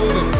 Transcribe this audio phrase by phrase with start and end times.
[0.00, 0.39] 그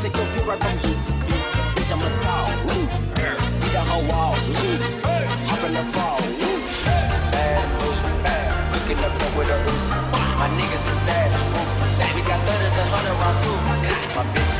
[0.00, 0.96] Take your pill right from you.
[1.76, 2.48] Bitch, I'm a dog.
[2.64, 2.88] Woo.
[3.60, 4.46] Beat down her walls.
[4.48, 4.76] Woo.
[5.50, 6.16] Hop in the fall.
[6.40, 6.56] Woo.
[7.32, 8.48] Bad, bullshit, bad.
[8.72, 9.92] Cooking up dope with a Uzi.
[10.40, 11.46] My niggas are savage.
[12.16, 13.56] We got thudders and hundred rounds too.
[14.16, 14.59] My bitch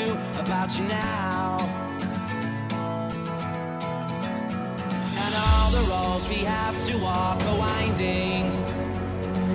[0.63, 1.57] about you now.
[5.17, 8.43] And all the roads we have to walk are winding.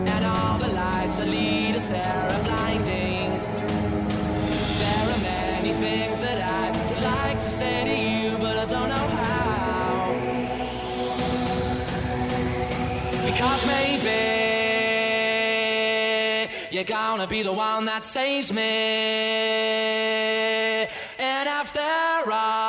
[0.09, 3.31] And all the lights that lead us there are blinding.
[4.83, 8.89] There are many things that I would like to say to you, but I don't
[8.89, 9.16] know
[16.71, 18.63] you're gonna be the one that saves me.
[21.19, 21.81] And after
[22.31, 22.66] all,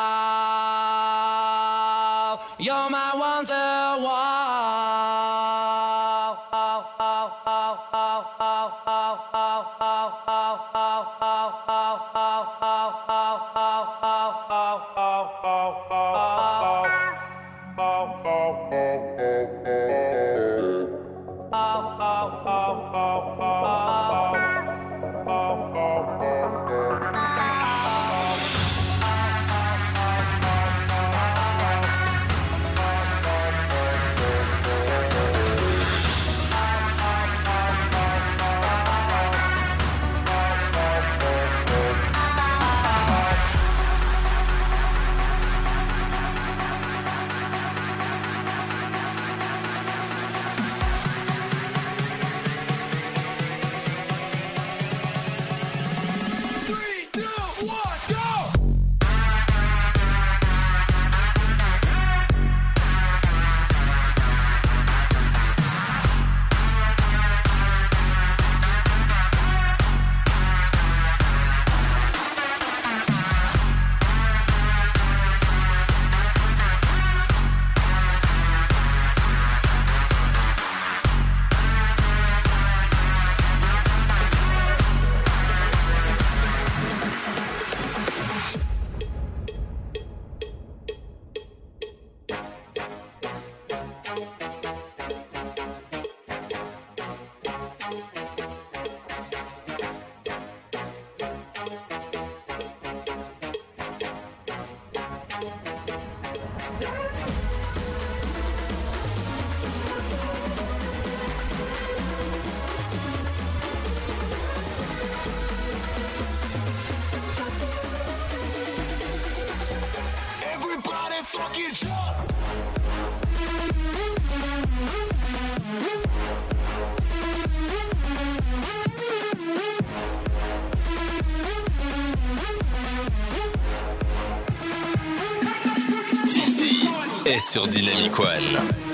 [137.27, 138.86] est sur Dynamic One.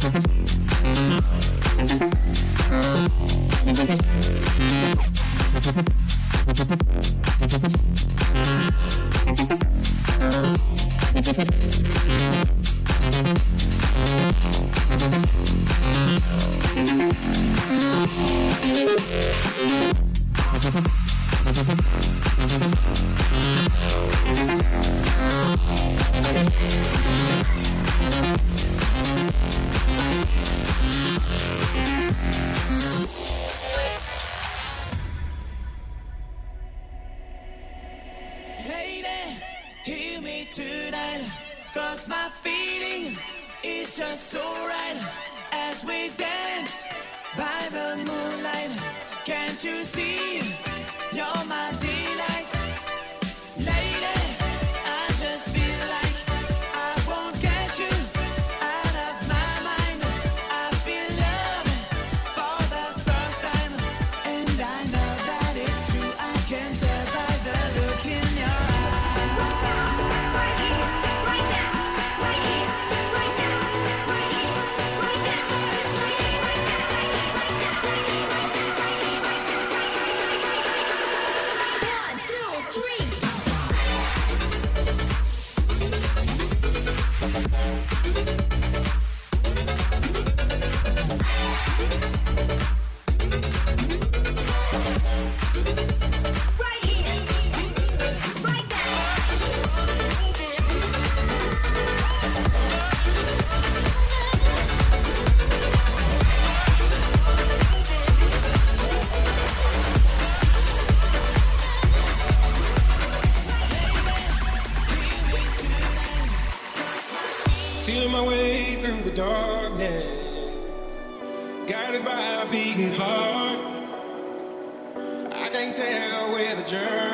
[0.00, 0.24] Thank
[6.70, 6.89] you.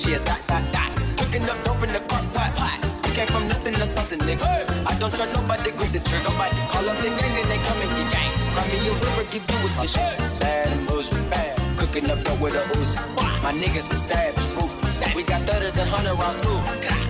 [0.00, 0.90] Bitch, yeah, that, that, that.
[1.18, 3.06] Cooking up dope in the crock pot, pot.
[3.06, 4.46] You came from nothing to something, nigga.
[4.86, 6.56] I don't trust nobody, grip the trigger, nobody.
[6.68, 8.32] Call up the gang and they come and get gang.
[8.54, 10.00] Cry me a river, give you a tissue.
[10.18, 11.78] It's bad and bullshit, bad.
[11.78, 12.98] Cooking up dope with a Uzi.
[13.42, 15.14] My niggas are savage, ruthless.
[15.14, 16.58] We got thudders and hundred rounds too.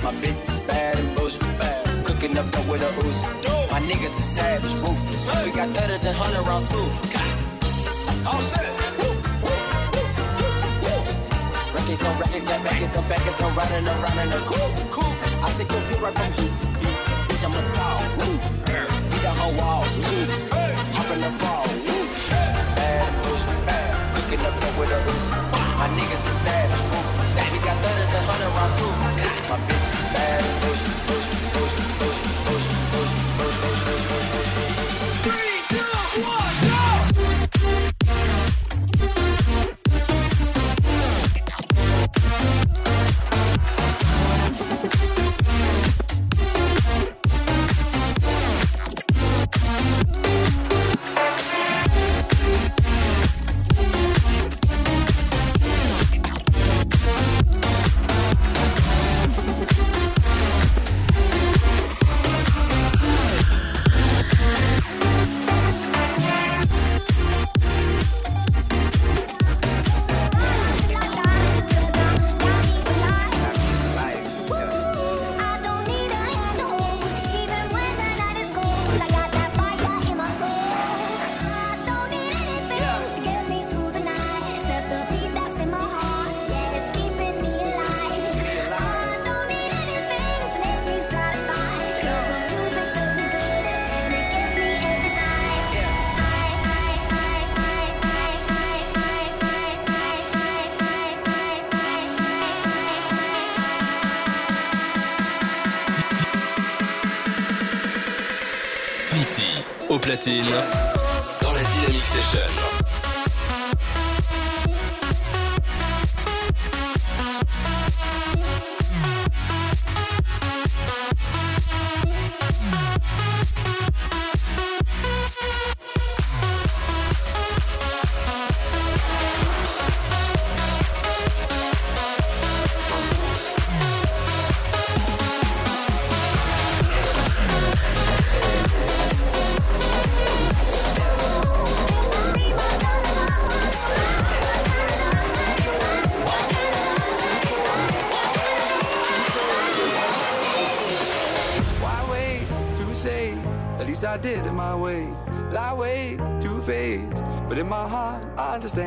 [0.04, 2.06] My bitch is bad and bullshit, bad.
[2.06, 3.26] Cooking up dope with a Uzi.
[3.70, 5.44] My niggas are savage, ruthless.
[5.44, 6.88] We got thudders and hundred rounds too.
[8.26, 8.89] All set.
[11.90, 14.90] Records on records, got backers on backers, I'm riding around in a coupe.
[14.94, 15.10] Cool.
[15.42, 16.50] I take your pill right from you.
[17.26, 18.06] Bitch, I'm a dog.
[18.14, 18.42] Roof.
[19.10, 19.90] Beat down her walls.
[19.98, 20.30] Roof.
[20.94, 21.66] Hop in the fall.
[21.66, 22.08] Roof.
[22.62, 23.66] Spad and.
[23.66, 23.90] Bad.
[24.14, 25.34] Cooking up dope with a Uzi.
[25.82, 26.84] My niggas is savage.
[26.94, 27.10] Roof.
[27.50, 28.92] We got thudders and hundred rounds too.
[29.50, 30.79] My bitch is bad and
[111.40, 112.69] dans la Dynamic Session.